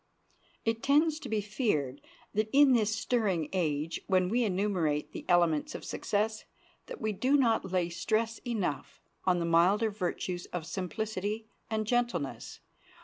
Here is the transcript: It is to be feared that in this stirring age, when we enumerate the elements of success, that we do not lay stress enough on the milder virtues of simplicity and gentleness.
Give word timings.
It 0.65 0.89
is 0.89 1.19
to 1.19 1.29
be 1.29 1.41
feared 1.41 2.01
that 2.33 2.49
in 2.51 2.73
this 2.73 2.95
stirring 2.95 3.49
age, 3.53 4.01
when 4.07 4.29
we 4.29 4.43
enumerate 4.43 5.11
the 5.11 5.25
elements 5.29 5.75
of 5.75 5.85
success, 5.85 6.43
that 6.87 6.99
we 6.99 7.11
do 7.13 7.37
not 7.37 7.71
lay 7.71 7.87
stress 7.89 8.39
enough 8.39 8.99
on 9.25 9.37
the 9.37 9.45
milder 9.45 9.91
virtues 9.91 10.47
of 10.47 10.65
simplicity 10.65 11.45
and 11.69 11.85
gentleness. 11.85 12.61